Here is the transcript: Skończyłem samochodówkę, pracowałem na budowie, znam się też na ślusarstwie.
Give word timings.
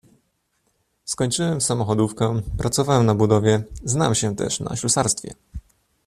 Skończyłem 1.05 1.61
samochodówkę, 1.61 2.41
pracowałem 2.57 3.05
na 3.05 3.15
budowie, 3.15 3.63
znam 3.83 4.15
się 4.15 4.35
też 4.35 4.59
na 4.59 4.75
ślusarstwie. 4.75 5.33